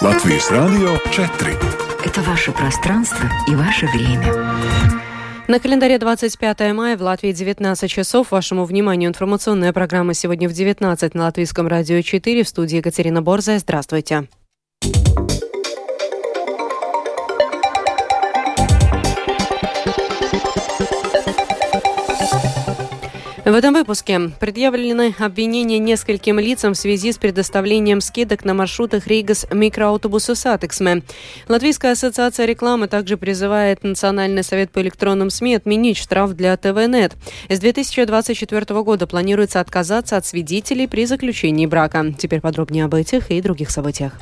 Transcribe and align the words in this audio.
Latvijas 0.00 0.48
Radio 0.52 0.96
4. 1.10 1.58
Это 2.04 2.20
ваше 2.20 2.52
пространство 2.52 3.28
и 3.48 3.56
ваше 3.56 3.86
время. 3.86 4.32
На 5.48 5.58
календаре 5.58 5.98
25 5.98 6.72
мая 6.72 6.96
в 6.96 7.02
Латвии 7.02 7.32
19 7.32 7.90
часов. 7.90 8.30
Вашему 8.30 8.64
вниманию 8.64 9.10
информационная 9.10 9.72
программа 9.72 10.14
сегодня 10.14 10.48
в 10.48 10.52
19 10.52 11.14
на 11.14 11.24
Латвийском 11.24 11.66
радио 11.66 12.00
4 12.00 12.44
в 12.44 12.48
студии 12.48 12.76
Екатерина 12.76 13.22
Борзая. 13.22 13.58
Здравствуйте. 13.58 14.28
В 23.48 23.54
этом 23.54 23.72
выпуске 23.72 24.30
предъявлены 24.38 25.14
обвинения 25.18 25.78
нескольким 25.78 26.38
лицам 26.38 26.74
в 26.74 26.76
связи 26.76 27.12
с 27.12 27.16
предоставлением 27.16 28.02
скидок 28.02 28.44
на 28.44 28.52
маршрутах 28.52 29.06
Rīgas 29.06 29.46
mikroautobusu 29.50 30.34
satiksme. 30.34 31.02
Латвийская 31.48 31.92
ассоциация 31.92 32.44
рекламы 32.44 32.88
также 32.88 33.16
призывает 33.16 33.84
Национальный 33.84 34.42
совет 34.42 34.70
по 34.70 34.82
электронным 34.82 35.30
СМИ 35.30 35.54
отменить 35.54 35.96
штраф 35.96 36.34
для 36.34 36.54
TVNET. 36.58 37.14
С 37.48 37.58
2024 37.58 38.82
года 38.82 39.06
планируется 39.06 39.60
отказаться 39.60 40.18
от 40.18 40.26
свидетелей 40.26 40.86
при 40.86 41.06
заключении 41.06 41.64
брака. 41.64 42.04
Теперь 42.18 42.42
подробнее 42.42 42.84
об 42.84 42.94
этих 42.94 43.30
и 43.30 43.40
других 43.40 43.70
событиях. 43.70 44.20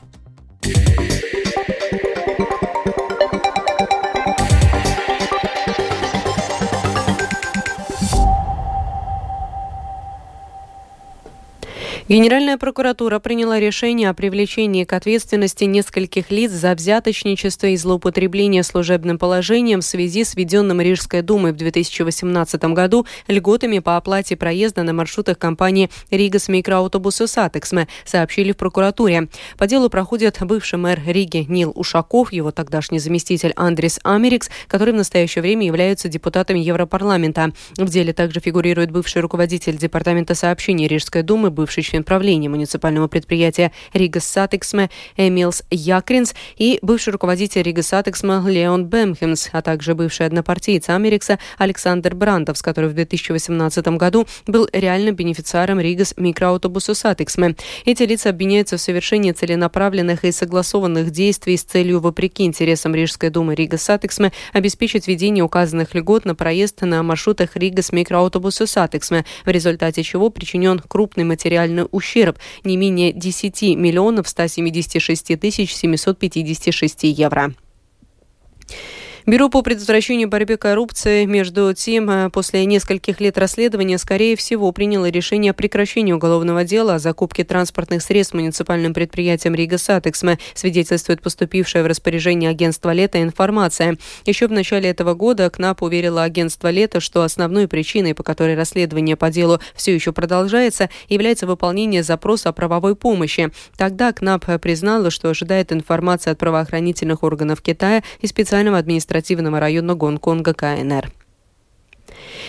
Генеральная 12.09 12.57
прокуратура 12.57 13.19
приняла 13.19 13.59
решение 13.59 14.09
о 14.09 14.15
привлечении 14.15 14.85
к 14.85 14.93
ответственности 14.93 15.65
нескольких 15.65 16.31
лиц 16.31 16.53
за 16.53 16.73
взяточничество 16.77 17.67
и 17.67 17.77
злоупотребление 17.77 18.63
служебным 18.63 19.19
положением 19.19 19.81
в 19.81 19.85
связи 19.85 20.23
с 20.23 20.37
введенным 20.37 20.81
Рижской 20.81 21.23
думой 21.23 21.51
в 21.51 21.57
2018 21.57 22.63
году 22.67 23.07
льготами 23.27 23.81
по 23.81 23.97
оплате 23.97 24.37
проезда 24.37 24.85
на 24.85 24.93
маршрутах 24.93 25.37
компании 25.37 25.91
«Rīgas 26.13 26.47
mikroautobusu 26.47 27.27
satiksme», 27.27 27.89
сообщили 28.05 28.53
в 28.53 28.57
прокуратуре. 28.57 29.27
По 29.59 29.67
делу 29.67 29.91
проходит 29.91 30.39
бывший 30.43 30.79
мэр 30.79 31.01
Риги 31.05 31.45
Нил 31.49 31.73
Ушаков, 31.75 32.33
его 32.33 32.53
тогдашний 32.53 33.01
заместитель 33.01 33.53
Андрис 33.57 33.99
Америкс, 34.05 34.49
который 34.69 34.95
в 34.95 34.97
настоящее 34.97 35.43
время 35.43 35.67
является 35.67 36.07
депутатом 36.07 36.55
Европарламента. 36.55 37.51
В 37.77 37.89
деле 37.89 38.13
также 38.13 38.39
фигурирует 38.39 38.93
бывший 38.93 39.23
руководитель 39.23 39.77
Департамента 39.77 40.37
сообщений 40.37 40.87
Рижской 40.87 41.23
думы, 41.23 41.51
бывший 41.51 41.83
член 41.83 41.96
правления 42.03 42.49
муниципального 42.49 43.09
предприятия 43.09 43.73
Rīgas 43.93 44.21
satiksme 44.21 44.91
Эмилс 45.17 45.63
Якринс 45.71 46.35
и 46.57 46.79
бывший 46.83 47.11
руководитель 47.11 47.63
Rīgas 47.63 47.83
satiksme 47.83 48.41
Леон 48.47 48.87
Бемхенс, 48.87 49.49
а 49.53 49.63
также 49.63 49.95
бывший 49.95 50.27
однопартиец 50.27 50.89
Америкса 50.89 51.39
Александр 51.59 52.15
Брандавс, 52.15 52.63
который 52.63 52.91
в 52.91 52.95
2018 52.95 53.87
году 53.89 54.27
был 54.47 54.69
реальным 54.73 55.15
бенефициаром 55.15 55.81
Rīgas 55.81 56.15
mikroautobusu 56.17 56.95
satiksme. 56.95 57.57
Эти 57.85 58.03
лица 58.03 58.31
обвиняются 58.31 58.77
в 58.77 58.81
совершении 58.81 59.33
целенаправленных 59.33 60.25
и 60.25 60.33
согласованных 60.33 61.11
действий 61.11 61.57
с 61.57 61.65
целью, 61.65 62.01
вопреки 62.01 62.45
интересам 62.45 62.95
Рижской 62.95 63.31
думы 63.31 63.55
Rīgas 63.55 63.79
satiksme, 63.79 64.33
обеспечить 64.53 65.07
введение 65.07 65.45
указанных 65.45 65.95
льгот 65.95 66.25
на 66.25 66.35
проезд 66.35 66.83
на 66.83 67.03
маршрутах 67.03 67.57
Rīgas 67.57 67.93
mikroautobusu 67.93 68.67
satiksme, 68.67 69.25
в 69.45 69.49
результате 69.49 70.03
чего 70.03 70.31
причинен 70.31 70.79
крупный 70.79 71.25
материальный 71.25 71.86
ущерб 71.93 72.39
не 72.65 72.77
менее 72.77 73.13
10 73.13 73.63
миллионов 73.77 74.29
176 74.29 75.39
тысяч 75.39 75.75
756 75.75 77.05
евро. 77.05 77.55
Бюро 79.27 79.49
по 79.49 79.63
предотвращению 79.63 80.29
и 80.29 80.31
борьбе 80.31 80.57
коррупции, 80.57 81.25
между 81.25 81.75
тем, 81.75 82.09
э, 82.09 82.31
после 82.31 82.65
нескольких 82.65 83.21
лет 83.21 83.37
расследования, 83.39 83.99
скорее 83.99 84.37
всего, 84.37 84.71
приняло 84.71 85.11
решение 85.11 85.51
о 85.51 85.53
прекращении 85.53 86.13
уголовного 86.13 86.63
дела 86.63 86.95
о 86.95 86.99
закупке 87.01 87.43
транспортных 87.43 88.03
средств 88.03 88.35
муниципальным 88.35 88.95
предприятием 88.95 89.57
Rīgas 89.57 89.79
satiksme, 89.79 90.39
свидетельствует 90.55 91.23
поступившая 91.23 91.83
в 91.83 91.89
распоряжение 91.89 92.51
агентства 92.51 92.93
«LETA» 92.93 93.21
информация. 93.21 93.99
Еще 94.27 94.47
в 94.47 94.53
начале 94.53 94.91
этого 94.91 95.15
года 95.15 95.51
КНАП 95.51 95.83
уверила 95.83 96.23
агентство 96.23 96.71
«Лето», 96.71 97.01
что 97.01 97.25
основной 97.25 97.67
причиной, 97.67 98.15
по 98.15 98.23
которой 98.23 98.55
расследование 98.55 99.17
по 99.17 99.31
делу 99.31 99.59
все 99.75 99.93
еще 99.93 100.13
продолжается, 100.13 100.89
является 101.09 101.49
выполнение 101.49 102.05
запроса 102.05 102.51
о 102.51 102.53
правовой 102.53 102.95
помощи. 102.95 103.51
Тогда 103.77 104.13
КНАП 104.13 104.61
признала, 104.61 105.11
что 105.11 105.31
ожидает 105.31 105.73
информации 105.73 106.31
от 106.31 106.39
правоохранительных 106.39 107.25
органов 107.25 107.61
Китая 107.61 108.05
и 108.21 108.29
специального 108.29 108.79
администрации 108.79 109.16
административного 109.17 109.61
района 109.61 109.95
Гонконга 109.95 110.53
КНР. 110.55 111.11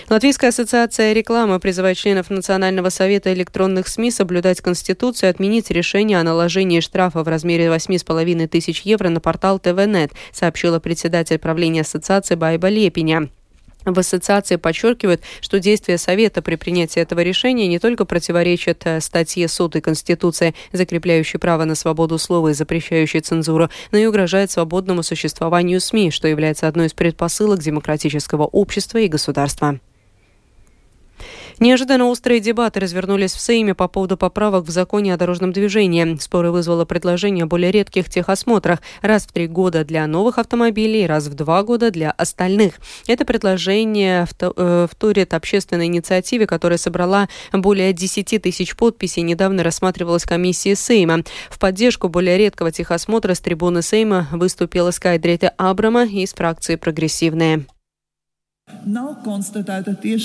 Латвийская 0.10 0.50
ассоциация 0.50 1.14
рекламы 1.14 1.60
призывает 1.60 1.98
членов 1.98 2.30
Национального 2.30 2.90
совета 2.90 3.34
электронных 3.34 3.88
СМИ 3.88 4.12
соблюдать 4.12 4.62
Конституцию 4.62 5.30
и 5.30 5.32
отменить 5.32 5.72
решение 5.72 6.20
о 6.20 6.24
наложении 6.24 6.80
штрафа 6.80 7.24
в 7.24 7.28
размере 7.28 7.68
8,5 7.68 8.48
тысяч 8.48 8.82
евро 8.82 9.10
на 9.10 9.20
портал 9.20 9.60
ТВНет, 9.60 10.12
сообщила 10.32 10.80
председатель 10.80 11.40
правления 11.40 11.82
ассоциации 11.82 12.36
Байба 12.36 12.70
Лепиня. 12.70 13.30
В 13.88 13.98
ассоциации 14.00 14.58
подчеркивают, 14.58 15.22
что 15.40 15.62
действия 15.62 15.98
Совета 15.98 16.42
при 16.42 16.56
принятии 16.56 17.02
этого 17.02 17.22
решения 17.22 17.68
не 17.68 17.80
только 17.80 18.04
противоречат 18.04 18.82
э, 18.84 19.00
статье 19.00 19.48
сотой 19.48 19.80
Конституции, 19.80 20.54
закрепляющей 20.74 21.40
право 21.40 21.64
на 21.64 21.74
свободу 21.74 22.18
слова 22.18 22.50
и 22.50 22.54
запрещающей 22.54 23.22
цензуру, 23.22 23.70
но 23.94 23.98
и 23.98 24.06
угрожает 24.06 24.52
свободному 24.52 25.04
существованию 25.04 25.80
СМИ, 25.80 26.12
что 26.12 26.28
является 26.28 26.68
одной 26.68 26.88
из 26.88 26.94
предпосылок 26.94 27.60
демократического 27.60 28.44
общества 28.44 28.98
и 28.98 29.08
государства. 29.08 29.80
Неожиданно 31.60 32.06
острые 32.06 32.40
дебаты 32.40 32.80
развернулись 32.80 33.34
в 33.34 33.42
Сейме 33.42 33.74
по 33.74 33.88
поводу 33.88 34.16
поправок 34.16 34.66
в 34.66 34.70
законе 34.70 35.14
о 35.14 35.18
дорожном 35.18 35.52
движении. 35.52 36.16
Споры 36.20 36.52
вызвало 36.52 36.86
предложение 36.86 37.46
о 37.46 37.48
более 37.48 37.72
редких 37.72 38.10
техосмотрах 38.10 38.80
раз 39.02 39.24
в 39.24 39.34
три 39.34 39.48
года 39.48 39.84
для 39.84 40.06
новых 40.06 40.38
автомобилей, 40.38 41.08
раз 41.08 41.28
в 41.28 41.34
два 41.34 41.64
года 41.64 41.90
для 41.90 42.12
остальных. 42.12 42.76
Это 43.08 43.26
предложение 43.26 44.28
э, 44.40 44.88
вторит 44.90 45.34
общественной 45.34 45.88
инициативе, 45.88 46.46
которая 46.46 46.78
собрала 46.78 47.28
более 47.52 47.92
10 47.92 48.40
тысяч 48.42 48.76
подписей, 48.76 49.24
недавно 49.24 49.64
рассматривалась 49.64 50.26
комиссией 50.26 50.76
Сейма. 50.76 51.24
В 51.50 51.58
поддержку 51.58 52.08
более 52.08 52.38
редкого 52.38 52.72
техосмотра 52.72 53.34
с 53.34 53.40
трибуны 53.40 53.82
Сейма 53.82 54.28
выступила 54.32 54.92
Скайдрейта 54.92 55.50
Абрама 55.58 56.06
из 56.06 56.34
фракции 56.34 56.76
«Прогрессивные». 56.76 57.66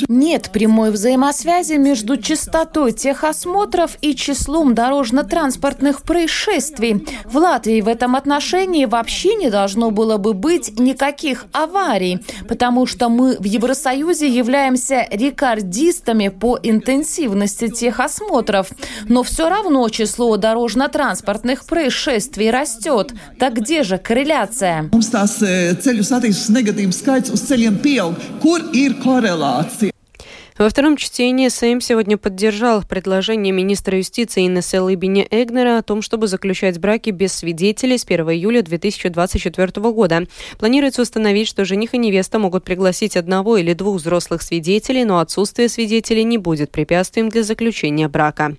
Нет 0.09 0.51
прямой 0.53 0.93
взаимосвязи 0.93 1.75
между 1.75 2.17
частотой 2.17 2.93
техосмотров 2.93 3.99
и 4.01 4.15
числом 4.15 4.75
дорожно-транспортных 4.75 6.03
происшествий. 6.03 7.07
В 7.25 7.37
Латвии 7.37 7.81
в 7.81 7.89
этом 7.89 8.15
отношении 8.15 8.85
вообще 8.85 9.35
не 9.35 9.51
должно 9.51 9.91
было 9.91 10.17
бы 10.17 10.33
быть 10.33 10.79
никаких 10.79 11.47
аварий, 11.53 12.21
потому 12.49 12.87
что 12.87 13.09
мы 13.09 13.37
в 13.37 13.45
Евросоюзе 13.45 14.29
являемся 14.29 15.07
рекордистами 15.11 16.29
по 16.29 16.59
интенсивности 16.63 17.69
техосмотров. 17.69 18.71
Но 19.09 19.23
все 19.25 19.49
равно 19.49 19.89
число 19.89 20.37
дорожно-транспортных 20.37 21.65
происшествий 21.65 22.51
растет. 22.51 23.13
Так 23.39 23.55
где 23.55 23.83
же 23.83 23.99
корреляция? 23.99 24.89
Kur 28.41 28.63
ir 28.73 28.95
korelācija? 29.03 29.93
Во 30.59 30.69
втором 30.69 30.97
чтении 30.97 31.49
Сейм 31.49 31.81
сегодня 31.81 32.17
поддержал 32.17 32.83
предложение 32.83 33.53
министра 33.53 33.99
юстиции 33.99 34.47
Инессы 34.47 34.81
Лыбини 34.81 35.27
Эгнера 35.31 35.79
о 35.79 35.83
том, 35.83 36.03
чтобы 36.03 36.29
заключать 36.29 36.79
браки 36.79 37.11
без 37.11 37.33
свидетелей 37.33 37.99
с 37.99 38.05
1 38.05 38.31
июля 38.31 38.63
2024 38.63 39.91
года. 39.91 40.27
Планируется 40.59 41.03
установить, 41.03 41.49
что 41.49 41.65
жених 41.65 41.95
и 41.95 41.99
невеста 41.99 42.39
могут 42.39 42.65
пригласить 42.65 43.17
одного 43.17 43.57
или 43.57 43.73
двух 43.73 43.97
взрослых 43.97 44.43
свидетелей, 44.43 45.05
но 45.05 45.19
отсутствие 45.19 45.69
свидетелей 45.69 46.23
не 46.23 46.39
будет 46.39 46.71
препятствием 46.71 47.29
для 47.29 47.43
заключения 47.43 48.09
брака. 48.09 48.57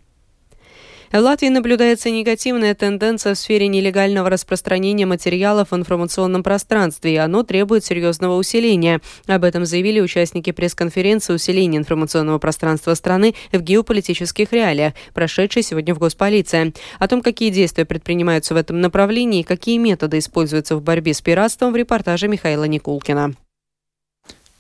В 1.14 1.20
Латвии 1.20 1.50
наблюдается 1.50 2.10
негативная 2.10 2.74
тенденция 2.74 3.36
в 3.36 3.38
сфере 3.38 3.68
нелегального 3.68 4.32
распространения 4.32 5.06
материалов 5.06 5.70
в 5.70 5.76
информационном 5.76 6.42
пространстве, 6.42 7.14
и 7.14 7.18
оно 7.18 7.44
требует 7.44 7.86
серьезного 7.86 8.36
усиления. 8.36 9.00
Об 9.28 9.44
этом 9.44 9.64
заявили 9.64 10.00
участники 10.00 10.52
пресс-конференции 10.52 11.36
«Усиление 11.36 11.78
информационного 11.78 12.40
пространства 12.40 12.96
страны 12.96 13.36
в 13.52 13.62
геополитических 13.62 14.52
реалиях», 14.52 14.94
прошедшей 15.14 15.62
сегодня 15.62 15.94
в 15.94 16.00
Госполиции. 16.00 16.74
О 16.98 17.08
том, 17.08 17.22
какие 17.22 17.52
действия 17.52 17.86
предпринимаются 17.86 18.56
в 18.56 18.58
этом 18.58 18.82
направлении 18.82 19.42
и 19.42 19.44
какие 19.44 19.78
методы 19.78 20.18
используются 20.18 20.76
в 20.76 20.82
борьбе 20.82 21.14
с 21.14 21.22
пиратством, 21.22 21.74
в 21.74 21.76
репортаже 21.76 22.28
Михаила 22.28 22.64
Никулкина. 22.64 23.36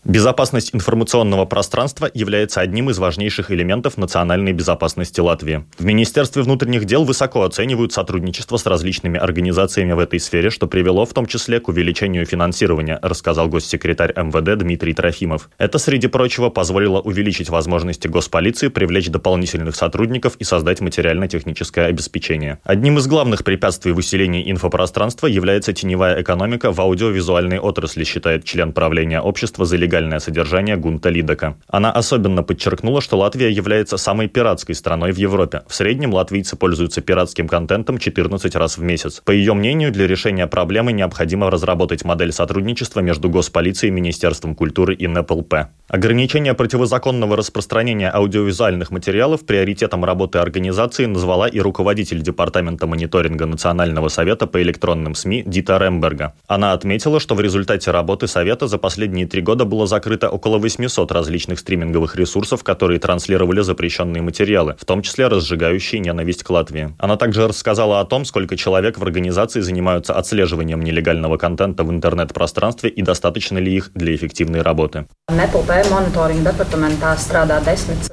Безопасность 0.06 0.76
информационного 0.76 1.46
пространства 1.46 2.12
является 2.14 2.60
одним 2.60 2.90
из 2.90 3.00
важнейших 3.00 3.52
элементов 3.52 3.98
национальной 3.98 4.52
безопасности 4.52 5.22
Латвии. 5.22 5.64
В 5.78 5.86
Министерстве 5.86 6.42
внутренних 6.42 6.84
дел 6.84 7.06
высоко 7.06 7.44
оценивают 7.44 7.94
сотрудничество 7.94 8.58
с 8.58 8.66
различными 8.66 9.18
организациями 9.18 9.94
в 9.94 10.00
этой 10.00 10.20
сфере, 10.20 10.50
что 10.50 10.68
привело 10.68 11.06
в 11.06 11.14
том 11.14 11.26
числе 11.26 11.62
к 11.62 11.70
увеличению 11.70 12.26
финансирования, 12.26 13.00
рассказал 13.02 13.48
госсекретарь 13.48 14.12
МВД 14.14 14.58
Дмитрий 14.60 14.94
Трофимов. 14.94 15.50
Это, 15.58 15.78
среди 15.78 16.08
прочего, 16.08 16.50
позволило 16.50 17.00
увеличить 17.00 17.48
возможности 17.48 18.10
госполиции 18.10 18.68
привлечь 18.68 19.08
дополнительных 19.08 19.78
сотрудников 19.78 20.36
и 20.36 20.44
создать 20.44 20.82
материально-техническое 20.82 21.86
обеспечение. 21.86 22.60
Одним 22.66 22.98
из 22.98 23.08
главных 23.08 23.46
препятствий 23.46 23.94
в 23.94 24.00
усилении 24.00 24.52
инфопространства 24.52 25.28
является 25.28 25.72
теневая 25.72 26.22
экономика 26.22 26.74
в 26.74 26.82
аудиовизуальной 26.82 27.60
отрасли, 27.60 28.04
считает 28.04 28.44
член 28.44 28.74
правления 28.74 29.22
общества 29.22 29.64
за 29.64 29.78
нелегальное 29.94 30.20
содержание 30.20 30.76
Гунта 30.76 31.10
Лидока. 31.10 31.56
Она 31.68 31.92
особенно 31.92 32.44
подчеркнула, 32.44 33.02
что 33.02 33.18
Латвия 33.18 33.52
является 33.52 33.98
самой 33.98 34.28
пиратской 34.28 34.74
страной 34.76 35.12
в 35.12 35.18
Европе. 35.18 35.62
В 35.68 35.76
среднем 35.76 36.14
латвийцы 36.14 36.56
пользуются 36.56 37.02
пиратским 37.02 37.48
контентом 37.48 38.00
14 38.00 38.56
раз 38.56 38.78
в 38.78 38.82
месяц. 38.82 39.22
По 39.24 39.32
ее 39.32 39.54
мнению, 39.54 39.92
для 39.92 40.08
решения 40.08 40.48
проблемы 40.48 40.94
необходимо 40.94 41.52
разработать 41.52 42.04
модель 42.06 42.32
сотрудничества 42.32 43.02
между 43.02 43.30
Госполицией, 43.30 43.92
Министерством 43.92 44.56
культуры 44.56 44.96
и 44.96 45.08
НПЛП. 45.08 45.54
Ограничение 45.90 46.56
противозаконного 46.56 47.38
распространения 47.38 48.10
аудиовизуальных 48.10 48.90
материалов 48.90 49.46
приоритетом 49.46 50.04
работы 50.06 50.40
организации 50.40 51.06
назвала 51.06 51.48
и 51.48 51.60
руководитель 51.60 52.22
Департамента 52.22 52.88
мониторинга 52.88 53.46
Национального 53.46 54.08
совета 54.08 54.48
по 54.48 54.60
электронным 54.62 55.14
СМИ 55.14 55.44
Дита 55.46 55.78
Ремберга. 55.78 56.34
Она 56.48 56.74
отметила, 56.74 57.20
что 57.20 57.36
в 57.36 57.42
результате 57.42 57.92
работы 57.92 58.28
Совета 58.28 58.68
за 58.68 58.80
последние 58.80 59.28
три 59.28 59.42
года 59.42 59.66
было 59.66 59.83
закрыто 59.86 60.30
около 60.30 60.58
800 60.58 61.12
различных 61.12 61.60
стриминговых 61.60 62.16
ресурсов, 62.16 62.64
которые 62.64 63.00
транслировали 63.00 63.62
запрещенные 63.62 64.22
материалы, 64.22 64.76
в 64.80 64.86
том 64.86 65.02
числе 65.02 65.28
разжигающие 65.28 66.00
ненависть 66.00 66.44
к 66.44 66.50
Латвии. 66.50 66.94
Она 67.00 67.18
также 67.18 67.48
рассказала 67.48 68.00
о 68.00 68.06
том, 68.06 68.26
сколько 68.26 68.56
человек 68.56 68.98
в 68.98 69.04
организации 69.04 69.62
занимаются 69.62 70.14
отслеживанием 70.14 70.82
нелегального 70.82 71.38
контента 71.38 71.84
в 71.84 71.92
интернет-пространстве 71.92 72.90
и 72.90 73.02
достаточно 73.02 73.58
ли 73.58 73.76
их 73.76 73.92
для 73.94 74.16
эффективной 74.16 74.62
работы. 74.62 75.06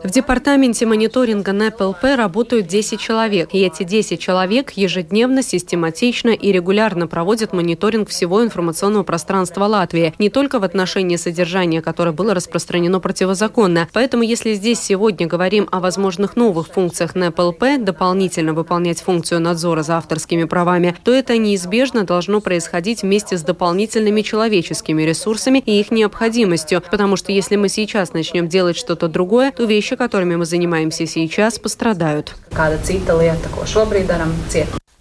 В 0.03 0.11
департаменте 0.11 0.87
мониторинга 0.87 1.53
НПЛП 1.53 2.05
работают 2.17 2.67
10 2.67 3.01
человек, 3.01 3.51
и 3.53 3.61
эти 3.61 3.83
10 3.83 4.21
человек 4.21 4.73
ежедневно, 4.73 5.43
систематично 5.43 6.31
и 6.31 6.53
регулярно 6.53 7.07
проводят 7.07 7.53
мониторинг 7.53 8.09
всего 8.09 8.43
информационного 8.43 9.03
пространства 9.03 9.65
Латвии, 9.65 10.15
не 10.19 10.31
только 10.31 10.59
в 10.59 10.65
отношении 10.65 11.17
содержания, 11.17 11.60
которое 11.83 12.13
было 12.13 12.35
распространено 12.35 13.01
противозаконно. 13.01 13.89
Поэтому, 13.93 14.23
если 14.23 14.55
здесь 14.55 14.81
сегодня 14.81 15.27
говорим 15.27 15.69
о 15.71 15.81
возможных 15.81 16.37
новых 16.37 16.69
функциях 16.69 17.15
НПЛП, 17.15 17.79
дополнительно 17.79 18.53
выполнять 18.53 19.01
функцию 19.01 19.41
надзора 19.41 19.83
за 19.83 19.99
авторскими 19.99 20.45
правами, 20.45 20.97
то 21.05 21.13
это 21.13 21.37
неизбежно 21.37 22.05
должно 22.05 22.41
происходить 22.41 23.03
вместе 23.03 23.39
с 23.39 23.43
дополнительными 23.43 24.23
человеческими 24.23 25.03
ресурсами 25.03 25.63
и 25.65 25.81
их 25.81 25.91
необходимостью, 25.91 26.83
потому 26.91 27.17
что 27.17 27.33
если 27.33 27.57
мы 27.57 27.69
сейчас 27.69 28.13
начнем 28.13 28.49
делать 28.49 28.77
что-то 28.77 29.09
другое, 29.09 29.53
то 29.53 29.65
вещи, 29.65 29.97
которыми 29.97 30.37
мы 30.37 30.45
занимаемся 30.45 31.07
сейчас, 31.07 31.59
пострадают. 31.59 32.35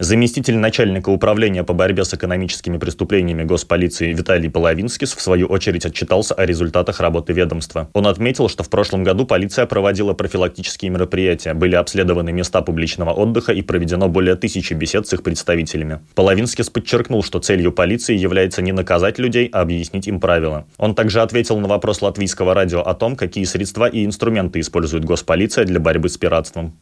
Заместитель 0.01 0.55
начальника 0.55 1.09
управления 1.09 1.65
по 1.65 1.73
борьбе 1.73 2.05
с 2.05 2.13
экономическими 2.13 2.77
преступлениями 2.77 3.43
госполиции 3.43 4.13
Виталий 4.13 4.49
Половинскис 4.49 5.13
в 5.13 5.19
свою 5.19 5.47
очередь 5.47 5.85
отчитался 5.85 6.33
о 6.35 6.45
результатах 6.45 7.01
работы 7.01 7.33
ведомства. 7.33 7.89
Он 7.91 8.07
отметил, 8.07 8.47
что 8.47 8.63
в 8.63 8.69
прошлом 8.69 9.03
году 9.03 9.25
полиция 9.25 9.65
проводила 9.65 10.13
профилактические 10.13 10.89
мероприятия, 10.91 11.53
были 11.53 11.75
обследованы 11.75 12.31
места 12.31 12.61
публичного 12.61 13.09
отдыха 13.09 13.51
и 13.51 13.61
проведено 13.61 14.07
более 14.07 14.37
тысячи 14.37 14.73
бесед 14.73 15.05
с 15.05 15.11
их 15.11 15.21
представителями. 15.21 15.99
Половинскис 16.15 16.69
подчеркнул, 16.69 17.21
что 17.21 17.39
целью 17.39 17.73
полиции 17.73 18.15
является 18.15 18.61
не 18.61 18.71
наказать 18.71 19.19
людей, 19.19 19.49
а 19.51 19.59
объяснить 19.59 20.07
им 20.07 20.21
правила. 20.21 20.65
Он 20.77 20.95
также 20.95 21.19
ответил 21.19 21.59
на 21.59 21.67
вопрос 21.67 22.01
латвийского 22.01 22.53
радио 22.53 22.79
о 22.79 22.93
том, 22.93 23.17
какие 23.17 23.43
средства 23.43 23.89
и 23.89 24.05
инструменты 24.05 24.61
использует 24.61 25.03
госполиция 25.03 25.65
для 25.65 25.81
борьбы 25.81 26.07
с 26.07 26.17
пиратством. 26.17 26.73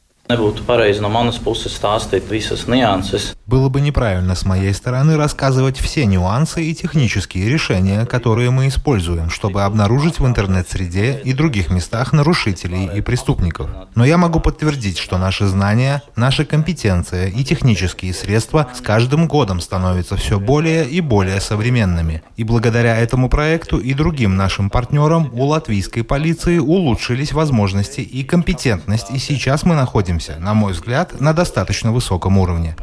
Было 3.46 3.70
бы 3.70 3.80
неправильно 3.80 4.36
с 4.36 4.44
моей 4.44 4.74
стороны 4.74 5.16
рассказывать 5.16 5.80
все 5.80 6.06
нюансы 6.06 6.66
и 6.66 6.76
технические 6.76 7.48
решения, 7.48 8.06
которые 8.06 8.52
мы 8.52 8.68
используем, 8.68 9.30
чтобы 9.30 9.64
обнаружить 9.64 10.20
в 10.20 10.28
интернет-среде 10.28 11.22
и 11.24 11.32
других 11.32 11.70
местах 11.70 12.12
нарушителей 12.12 12.90
и 12.94 13.00
преступников. 13.00 13.70
Но 13.96 14.04
я 14.04 14.18
могу 14.18 14.42
подтвердить, 14.42 14.98
что 14.98 15.18
наши 15.18 15.46
знания, 15.48 16.04
наша 16.18 16.44
компетенция 16.44 17.28
и 17.28 17.46
технические 17.46 18.14
средства 18.14 18.68
с 18.76 18.82
каждым 18.82 19.30
годом 19.30 19.62
становятся 19.62 20.18
все 20.18 20.42
более 20.42 20.90
и 20.90 21.00
более 21.00 21.40
современными. 21.40 22.22
И 22.36 22.44
благодаря 22.44 22.98
этому 22.98 23.30
проекту 23.30 23.78
и 23.78 23.94
другим 23.94 24.36
нашим 24.36 24.70
партнерам 24.70 25.30
у 25.32 25.46
латвийской 25.46 26.02
полиции 26.02 26.58
улучшились 26.58 27.32
возможности 27.32 28.02
и 28.02 28.26
компетентность, 28.26 29.10
и 29.12 29.20
сейчас 29.20 29.64
мы 29.64 29.76
находимся 29.76 30.17
находимся, 30.18 30.40
на 30.40 30.54
мой 30.54 30.74
взгляд, 30.74 31.22
на 31.22 31.34
достаточно 31.34 31.92
высоком 31.92 32.38
уровне. 32.38 32.76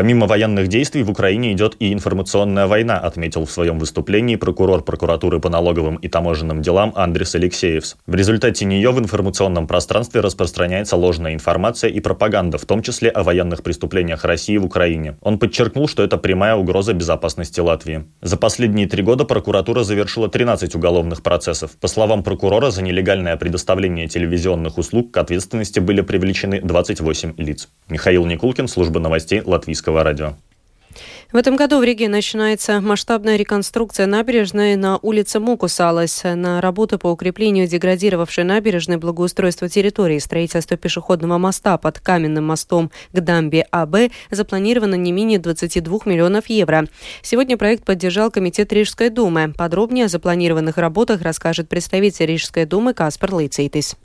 Помимо 0.00 0.26
военных 0.26 0.68
действий 0.68 1.02
в 1.02 1.10
Украине 1.10 1.52
идет 1.52 1.76
и 1.78 1.92
информационная 1.92 2.66
война, 2.66 2.96
отметил 2.96 3.44
в 3.44 3.50
своем 3.50 3.78
выступлении 3.78 4.36
прокурор 4.36 4.82
прокуратуры 4.82 5.40
по 5.40 5.50
налоговым 5.50 5.96
и 5.96 6.08
таможенным 6.08 6.62
делам 6.62 6.94
Андрес 6.96 7.34
Алексеевс. 7.34 7.96
В 8.06 8.14
результате 8.14 8.64
нее 8.64 8.92
в 8.92 8.98
информационном 8.98 9.66
пространстве 9.66 10.22
распространяется 10.22 10.96
ложная 10.96 11.34
информация 11.34 11.90
и 11.90 12.00
пропаганда, 12.00 12.56
в 12.56 12.64
том 12.64 12.80
числе 12.80 13.10
о 13.10 13.22
военных 13.22 13.62
преступлениях 13.62 14.24
России 14.24 14.56
в 14.56 14.64
Украине. 14.64 15.18
Он 15.20 15.38
подчеркнул, 15.38 15.86
что 15.86 16.02
это 16.02 16.16
прямая 16.16 16.54
угроза 16.54 16.94
безопасности 16.94 17.60
Латвии. 17.60 18.06
За 18.22 18.38
последние 18.38 18.88
три 18.88 19.02
года 19.02 19.26
прокуратура 19.26 19.82
завершила 19.82 20.30
13 20.30 20.76
уголовных 20.76 21.22
процессов. 21.22 21.72
По 21.78 21.88
словам 21.88 22.22
прокурора, 22.22 22.70
за 22.70 22.82
нелегальное 22.82 23.36
предоставление 23.36 24.08
телевизионных 24.08 24.78
услуг 24.78 25.10
к 25.10 25.18
ответственности 25.18 25.78
были 25.78 26.00
привлечены 26.00 26.62
28 26.62 27.34
лиц. 27.36 27.68
Михаил 27.90 28.24
Никулкин, 28.24 28.66
служба 28.66 28.98
новостей 28.98 29.42
Латвийского 29.44 29.89
Латвийского 29.90 30.04
радио. 30.04 30.34
В 31.32 31.36
этом 31.36 31.54
году 31.54 31.78
в 31.78 31.84
Риге 31.84 32.08
начинается 32.08 32.80
масштабная 32.80 33.36
реконструкция 33.36 34.06
набережной 34.06 34.74
на 34.74 34.98
улице 34.98 35.38
Мукусалась. 35.38 36.22
На 36.24 36.60
работы 36.60 36.98
по 36.98 37.06
укреплению 37.06 37.68
деградировавшей 37.68 38.42
набережной, 38.42 38.96
благоустройства 38.96 39.68
территории, 39.68 40.18
строительство 40.18 40.76
пешеходного 40.76 41.38
моста 41.38 41.78
под 41.78 42.00
каменным 42.00 42.46
мостом 42.46 42.90
к 43.12 43.20
дамбе 43.20 43.64
АБ 43.70 44.10
запланировано 44.32 44.96
не 44.96 45.12
менее 45.12 45.38
22 45.38 46.00
миллионов 46.04 46.46
евро. 46.48 46.86
Сегодня 47.22 47.56
проект 47.56 47.84
поддержал 47.84 48.32
Комитет 48.32 48.72
Рижской 48.72 49.08
думы. 49.08 49.54
Подробнее 49.56 50.06
о 50.06 50.08
запланированных 50.08 50.78
работах 50.78 51.22
расскажет 51.22 51.68
представитель 51.68 52.26
Рижской 52.26 52.64
думы 52.64 52.92
Каспар 52.92 53.32
Лейцейтис. 53.32 53.96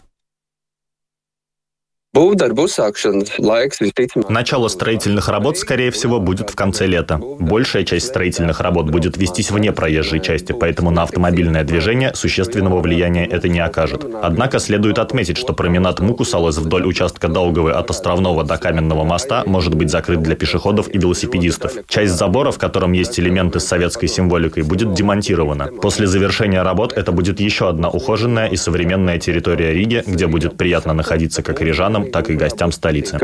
Начало 4.29 4.69
строительных 4.69 5.27
работ, 5.27 5.57
скорее 5.57 5.91
всего, 5.91 6.22
будет 6.22 6.50
в 6.50 6.55
конце 6.55 6.88
лета. 6.88 7.17
Большая 7.17 7.84
часть 7.84 8.07
строительных 8.07 8.62
работ 8.62 8.89
будет 8.89 9.17
вестись 9.17 9.51
вне 9.51 9.74
проезжей 9.74 10.22
части, 10.22 10.53
поэтому 10.53 10.91
на 10.91 11.03
автомобильное 11.03 11.65
движение 11.65 12.15
существенного 12.15 12.79
влияния 12.79 13.25
это 13.25 13.50
не 13.50 13.60
окажет. 13.60 14.05
Однако 14.22 14.60
следует 14.60 14.98
отметить, 14.98 15.38
что 15.38 15.51
променад 15.51 16.00
Мукусалос 16.00 16.57
вдоль 16.57 16.86
участка 16.86 17.27
Долговы 17.27 17.74
от 17.74 17.89
Островного 17.89 18.45
до 18.45 18.55
Каменного 18.57 19.03
моста 19.03 19.43
может 19.45 19.75
быть 19.75 19.91
закрыт 19.91 20.22
для 20.22 20.36
пешеходов 20.38 20.88
и 20.88 20.98
велосипедистов. 20.98 21.74
Часть 21.89 22.13
забора, 22.13 22.51
в 22.51 22.57
котором 22.57 22.93
есть 22.93 23.19
элементы 23.19 23.60
с 23.60 23.65
советской 23.65 24.07
символикой, 24.07 24.63
будет 24.63 24.93
демонтирована. 24.93 25.65
После 25.81 26.07
завершения 26.07 26.62
работ 26.62 26.93
это 26.93 27.12
будет 27.12 27.41
еще 27.41 27.67
одна 27.67 27.89
ухоженная 27.89 28.48
и 28.48 28.55
современная 28.55 29.19
территория 29.19 29.74
Риги, 29.74 30.01
где 30.07 30.27
будет 30.27 30.55
приятно 30.55 30.93
находиться 30.93 31.43
как 31.43 31.62
рижанам, 31.62 32.04
так 32.12 32.29
и 32.29 32.35
гостям 32.35 32.71
столицы. 32.71 33.17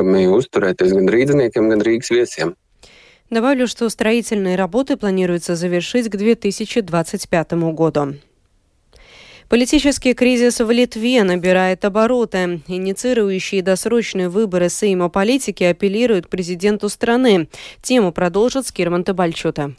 Добавлю, 3.29 3.65
что 3.67 3.89
строительные 3.89 4.57
работы 4.57 4.97
планируется 4.97 5.55
завершить 5.55 6.09
к 6.09 6.17
2025 6.17 7.51
году. 7.73 8.15
Политический 9.51 10.13
кризис 10.13 10.59
в 10.61 10.71
Литве 10.71 11.23
набирает 11.23 11.83
обороты. 11.83 12.61
Инициирующие 12.67 13.61
досрочные 13.61 14.29
выборы 14.29 14.69
Сейма 14.69 15.09
политики 15.09 15.63
апеллируют 15.63 16.29
президенту 16.29 16.87
страны. 16.87 17.49
Тему 17.81 18.13
продолжит 18.13 18.65
Скирман 18.67 19.03
Табальчута. 19.03 19.75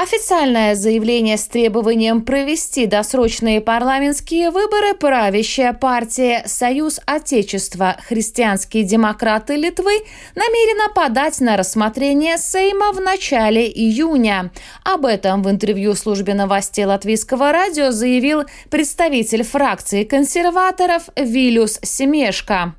Официальное 0.00 0.76
заявление 0.76 1.36
с 1.36 1.48
требованием 1.48 2.22
провести 2.22 2.86
досрочные 2.86 3.60
парламентские 3.60 4.52
выборы 4.52 4.94
правящая 4.94 5.72
партия 5.72 6.44
«Союз 6.46 7.00
Отечества. 7.04 7.96
Христианские 8.06 8.84
демократы 8.84 9.56
Литвы» 9.56 9.90
намерена 10.36 10.94
подать 10.94 11.40
на 11.40 11.56
рассмотрение 11.56 12.38
Сейма 12.38 12.92
в 12.92 13.00
начале 13.00 13.68
июня. 13.68 14.52
Об 14.84 15.04
этом 15.04 15.42
в 15.42 15.50
интервью 15.50 15.94
службе 15.94 16.34
новостей 16.34 16.84
Латвийского 16.84 17.50
радио 17.50 17.90
заявил 17.90 18.44
представитель 18.70 19.42
фракции 19.42 20.04
консерваторов 20.04 21.08
Вилюс 21.16 21.80
Семешко. 21.82 22.72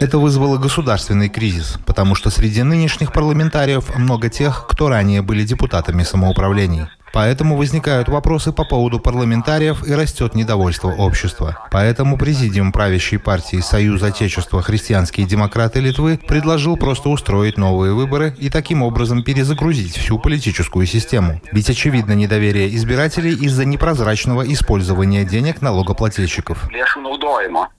Это 0.00 0.18
вызвало 0.18 0.58
государственный 0.58 1.19
государственный 1.20 1.28
кризис, 1.28 1.78
потому 1.86 2.14
что 2.14 2.30
среди 2.30 2.62
нынешних 2.62 3.12
парламентариев 3.12 3.94
много 3.96 4.28
тех, 4.28 4.66
кто 4.68 4.88
ранее 4.88 5.22
были 5.22 5.44
депутатами 5.44 6.02
самоуправлений. 6.02 6.86
Поэтому 7.12 7.56
возникают 7.56 8.08
вопросы 8.08 8.52
по 8.52 8.64
поводу 8.64 9.00
парламентариев 9.00 9.86
и 9.86 9.92
растет 9.94 10.34
недовольство 10.34 10.88
общества. 10.88 11.68
Поэтому 11.70 12.16
Президиум 12.16 12.72
правящей 12.72 13.18
партии 13.18 13.60
Союз 13.60 14.02
Отечества 14.02 14.62
Христианские 14.62 15.26
демократы 15.26 15.80
Литвы 15.80 16.18
предложил 16.18 16.76
просто 16.76 17.08
устроить 17.08 17.56
новые 17.56 17.94
выборы 17.94 18.34
и 18.38 18.50
таким 18.50 18.82
образом 18.82 19.24
перезагрузить 19.24 19.96
всю 19.96 20.18
политическую 20.18 20.86
систему. 20.86 21.40
Ведь 21.52 21.70
очевидно 21.70 22.12
недоверие 22.12 22.74
избирателей 22.76 23.32
из-за 23.32 23.64
непрозрачного 23.64 24.42
использования 24.52 25.24
денег 25.24 25.62
налогоплательщиков. 25.62 26.68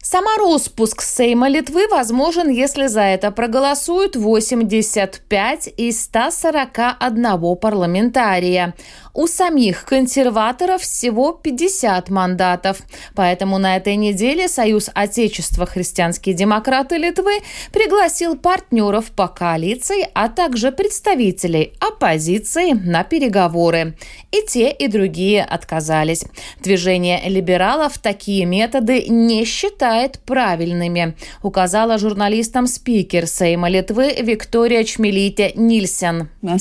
Самороспуск 0.02 1.02
Сейма 1.02 1.48
Литвы 1.48 1.88
возможен, 1.88 2.50
если 2.50 2.88
за 2.88 3.02
это 3.02 3.32
проголосуют 3.32 4.16
85 4.16 5.70
из 5.78 6.04
141 6.04 7.56
парламентария. 7.56 8.74
У 9.22 9.28
самих 9.28 9.86
консерваторов 9.86 10.82
всего 10.82 11.32
50 11.32 12.10
мандатов. 12.10 12.82
Поэтому 13.14 13.60
на 13.60 13.78
этой 13.78 13.96
неделе 13.96 14.48
Союз 14.48 14.90
Отечества 14.96 15.68
Христианские 15.68 16.34
демократы 16.34 16.98
Литвы 16.98 17.34
пригласил 17.72 18.36
партнеров 18.36 19.12
по 19.12 19.28
коалиции, 19.28 20.10
а 20.16 20.28
также 20.28 20.72
представителей 20.72 21.74
оппозиции 21.80 22.72
на 22.72 23.04
переговоры. 23.04 23.96
И 24.32 24.44
те, 24.48 24.72
и 24.72 24.88
другие 24.88 25.44
отказались. 25.44 26.26
Движение 26.64 27.22
либералов 27.30 28.00
такие 28.00 28.46
методы 28.46 29.06
не 29.08 29.46
считает 29.46 30.20
правильными, 30.26 31.16
указала 31.44 32.00
журналистам 32.00 32.66
спикер 32.66 33.28
Сейма 33.28 33.70
Литвы 33.70 34.16
Виктория 34.20 34.84
Чмелите 34.84 35.52
Нильсен. 35.54 36.30
Мы 36.42 36.58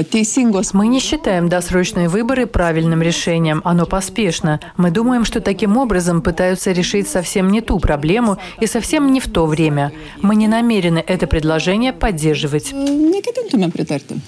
считаем 0.99 1.49
досрочные 1.49 2.07
выборы 2.07 2.47
правильным 2.47 3.01
решением. 3.01 3.61
Оно 3.63 3.85
поспешно. 3.85 4.59
Мы 4.77 4.91
думаем, 4.91 5.25
что 5.25 5.41
таким 5.41 5.77
образом 5.77 6.21
пытаются 6.21 6.71
решить 6.71 7.07
совсем 7.07 7.51
не 7.51 7.61
ту 7.61 7.79
проблему 7.79 8.37
и 8.59 8.67
совсем 8.67 9.11
не 9.11 9.19
в 9.19 9.29
то 9.29 9.45
время. 9.45 9.91
Мы 10.21 10.35
не 10.35 10.47
намерены 10.47 11.03
это 11.05 11.27
предложение 11.27 11.93
поддерживать. 11.93 12.71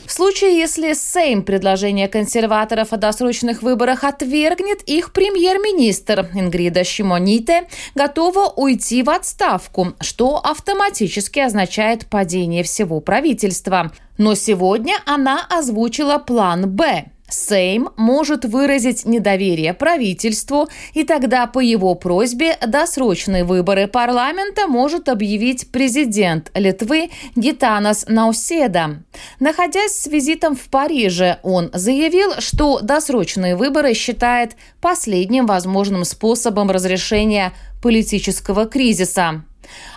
В 0.05 0.11
случае, 0.11 0.57
если 0.57 0.93
Сейм 0.93 1.43
предложение 1.43 2.07
консерваторов 2.07 2.93
о 2.93 2.97
досрочных 2.97 3.61
выборах 3.61 4.03
отвергнет, 4.03 4.81
их 4.83 5.13
премьер-министр 5.13 6.29
Ингрида 6.33 6.83
Шимоните 6.83 7.67
готова 7.95 8.49
уйти 8.55 9.03
в 9.03 9.09
отставку, 9.09 9.93
что 10.01 10.37
автоматически 10.37 11.39
означает 11.39 12.07
падение 12.07 12.63
всего 12.63 12.99
правительства. 12.99 13.91
Но 14.17 14.35
сегодня 14.35 14.95
она 15.05 15.45
озвучила 15.49 16.17
план 16.17 16.69
«Б». 16.69 17.05
Сейм 17.33 17.89
может 17.97 18.45
выразить 18.45 19.05
недоверие 19.05 19.73
правительству, 19.73 20.67
и 20.93 21.03
тогда 21.03 21.47
по 21.47 21.59
его 21.59 21.95
просьбе 21.95 22.57
досрочные 22.65 23.43
выборы 23.43 23.87
парламента 23.87 24.67
может 24.67 25.09
объявить 25.09 25.71
президент 25.71 26.51
Литвы 26.53 27.09
Гитанас 27.35 28.05
Науседа. 28.07 29.03
Находясь 29.39 29.95
с 29.95 30.07
визитом 30.07 30.55
в 30.55 30.69
Париже, 30.69 31.39
он 31.41 31.71
заявил, 31.73 32.33
что 32.39 32.81
досрочные 32.81 33.55
выборы 33.55 33.93
считает 33.93 34.51
последним 34.79 35.47
возможным 35.47 36.05
способом 36.05 36.69
разрешения 36.69 37.51
политического 37.81 38.67
кризиса. 38.67 39.43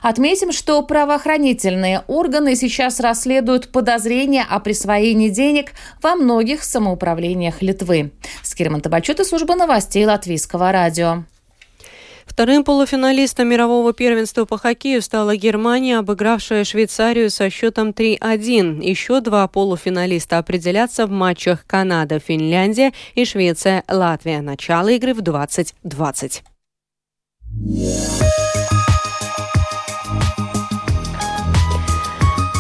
Отметим, 0.03 0.53
что 0.53 0.83
правоохранительные 0.83 2.03
органы 2.07 2.57
сейчас 2.57 3.01
расследуют 3.01 3.73
подозрения 3.73 4.45
о 4.49 4.61
присвоении 4.61 5.29
денег 5.29 5.73
во 6.03 6.15
многих 6.15 6.63
самоуправлениях 6.65 7.63
Литвы. 7.63 8.13
Скирман 8.43 8.81
Табачута, 8.81 9.25
служба 9.25 9.55
новостей 9.55 10.05
Латвийского 10.07 10.73
радио. 10.73 11.25
Вторым 12.37 12.65
полуфиналистом 12.65 13.49
мирового 13.49 13.95
первенства 13.95 14.45
по 14.45 14.59
хоккею 14.59 15.01
стала 15.01 15.37
Германия, 15.37 15.99
обыгравшая 15.99 16.65
Швейцарию 16.65 17.31
со 17.31 17.49
счетом 17.49 17.91
3-1. 17.91 18.85
Еще 18.85 19.21
два 19.21 19.49
полуфиналиста 19.49 20.37
определятся 20.37 21.07
в 21.07 21.11
матчах 21.11 21.65
Канада, 21.67 22.19
Финляндия 22.19 22.93
и 23.15 23.25
Швеция, 23.25 23.85
Латвия. 23.89 24.43
Начало 24.43 24.89
игры 24.89 25.15
в 25.15 25.23
2020. 25.23 26.43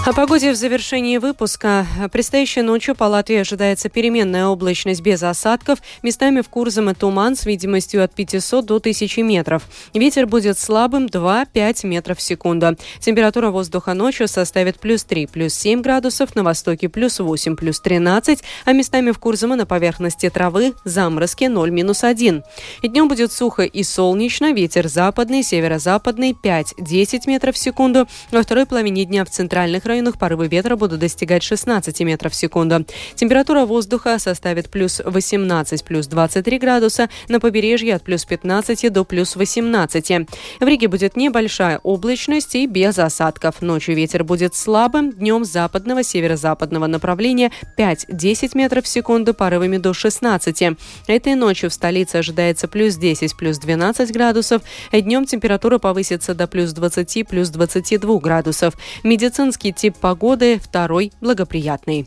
О 0.06 0.12
погоде 0.12 0.52
в 0.52 0.54
завершении 0.54 1.18
выпуска. 1.18 1.84
Предстоящей 2.12 2.62
ночью 2.62 2.94
по 2.94 3.04
Латвии 3.04 3.38
ожидается 3.38 3.88
переменная 3.88 4.46
облачность 4.46 5.00
без 5.00 5.20
осадков. 5.25 5.80
Местами 6.04 6.42
в 6.42 6.48
Курзам 6.48 6.90
и 6.90 6.94
туман 6.94 7.34
с 7.34 7.44
видимостью 7.44 8.04
от 8.04 8.14
500 8.14 8.64
до 8.64 8.76
1000 8.76 9.25
метров. 9.25 9.64
Ветер 9.94 10.28
будет 10.28 10.60
слабым 10.60 11.06
2-5 11.06 11.84
метров 11.88 12.18
в 12.18 12.22
секунду. 12.22 12.76
Температура 13.00 13.50
воздуха 13.50 13.94
ночью 13.94 14.28
составит 14.28 14.78
плюс 14.78 15.02
3, 15.02 15.26
плюс 15.26 15.54
7 15.54 15.82
градусов, 15.82 16.36
на 16.36 16.44
востоке 16.44 16.88
плюс 16.88 17.18
8, 17.18 17.56
плюс 17.56 17.80
13, 17.80 18.44
а 18.64 18.72
местами 18.72 19.10
в 19.10 19.18
Курзам 19.18 19.54
и 19.54 19.56
на 19.56 19.66
поверхности 19.66 20.30
травы 20.30 20.75
заморозки 20.84 21.48
0, 21.48 21.68
минус 21.72 22.04
1. 22.04 22.44
И 22.82 22.86
днем 22.86 23.08
будет 23.08 23.32
сухо 23.32 23.64
и 23.64 23.82
солнечно. 23.82 24.52
Ветер 24.52 24.86
западный, 24.86 25.42
северо-западный 25.42 26.30
5-10 26.30 27.22
метров 27.26 27.56
в 27.56 27.58
секунду. 27.58 28.06
Во 28.30 28.40
второй 28.40 28.66
половине 28.66 29.04
дня 29.04 29.25
в 29.25 29.30
центральных 29.30 29.84
районах 29.84 29.95
районах 29.96 30.18
порывы 30.18 30.46
ветра 30.48 30.76
будут 30.76 31.00
достигать 31.00 31.42
16 31.42 32.00
метров 32.00 32.32
в 32.32 32.34
секунду. 32.34 32.84
Температура 33.14 33.64
воздуха 33.64 34.18
составит 34.18 34.68
плюс 34.68 35.00
18, 35.02 35.84
плюс 35.84 36.06
23 36.06 36.58
градуса, 36.58 37.08
на 37.28 37.40
побережье 37.40 37.94
от 37.94 38.02
плюс 38.02 38.26
15 38.26 38.92
до 38.92 39.04
плюс 39.04 39.36
18. 39.36 40.28
В 40.60 40.66
Риге 40.66 40.88
будет 40.88 41.16
небольшая 41.16 41.78
облачность 41.82 42.54
и 42.56 42.66
без 42.66 42.98
осадков. 42.98 43.62
Ночью 43.62 43.96
ветер 43.96 44.22
будет 44.22 44.54
слабым, 44.54 45.12
днем 45.12 45.46
западного, 45.46 46.02
северо-западного 46.02 46.86
направления 46.86 47.50
5-10 47.78 48.50
метров 48.52 48.84
в 48.84 48.88
секунду, 48.88 49.32
порывами 49.32 49.78
до 49.78 49.94
16. 49.94 50.62
Этой 51.06 51.34
ночью 51.36 51.70
в 51.70 51.72
столице 51.72 52.16
ожидается 52.16 52.68
плюс 52.68 52.96
10, 52.96 53.34
плюс 53.34 53.56
12 53.58 54.12
градусов, 54.12 54.60
днем 54.92 55.24
температура 55.24 55.78
повысится 55.78 56.34
до 56.34 56.46
плюс 56.46 56.72
20, 56.72 57.26
плюс 57.26 57.48
22 57.48 58.18
градусов. 58.18 58.74
Медицинский 59.02 59.72
погоды 59.90 60.59
второй 60.62 61.12
благоприятный. 61.21 62.07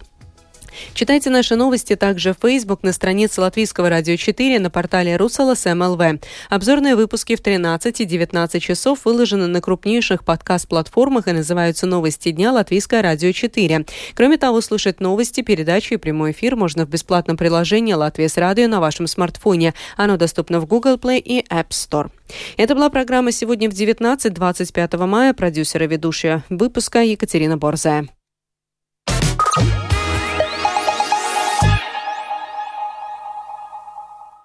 Читайте 0.93 1.29
наши 1.29 1.55
новости 1.55 1.95
также 1.95 2.33
в 2.33 2.37
Facebook 2.41 2.83
на 2.83 2.93
странице 2.93 3.41
Латвийского 3.41 3.89
радио 3.89 4.15
4 4.15 4.59
на 4.59 4.69
портале 4.69 5.15
Русалас 5.17 5.65
МЛВ. 5.65 6.21
Обзорные 6.49 6.95
выпуски 6.95 7.35
в 7.35 7.41
13 7.41 8.01
и 8.01 8.05
19 8.05 8.61
часов 8.61 9.05
выложены 9.05 9.47
на 9.47 9.61
крупнейших 9.61 10.23
подкаст-платформах 10.23 11.27
и 11.27 11.31
называются 11.31 11.85
«Новости 11.85 12.31
дня» 12.31 12.51
Латвийское 12.51 13.01
радио 13.01 13.31
4. 13.31 13.85
Кроме 14.15 14.37
того, 14.37 14.61
слушать 14.61 14.99
новости, 14.99 15.41
передачи 15.41 15.93
и 15.93 15.97
прямой 15.97 16.31
эфир 16.31 16.55
можно 16.55 16.85
в 16.85 16.89
бесплатном 16.89 17.37
приложении 17.37 17.93
«Латвия 17.93 18.29
с 18.29 18.37
радио» 18.37 18.67
на 18.67 18.79
вашем 18.79 19.07
смартфоне. 19.07 19.73
Оно 19.97 20.17
доступно 20.17 20.59
в 20.59 20.65
Google 20.65 20.95
Play 20.95 21.19
и 21.19 21.41
App 21.49 21.69
Store. 21.69 22.09
Это 22.57 22.75
была 22.75 22.89
программа 22.89 23.31
«Сегодня 23.31 23.69
в 23.69 23.73
19.25 23.73 25.05
мая». 25.05 25.33
Продюсер 25.33 25.87
ведущая 25.87 26.43
выпуска 26.49 27.01
Екатерина 27.01 27.57
Борзая. 27.57 28.07